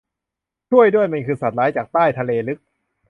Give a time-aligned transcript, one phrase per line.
[0.69, 1.07] ช่วยด้วย!
[1.11, 2.59] มันคือสัตว์ร้ายจากใต้ทะเลลึก